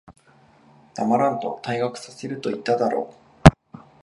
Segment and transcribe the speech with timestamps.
[0.95, 3.13] 黙らんと、退学させると言っただろ。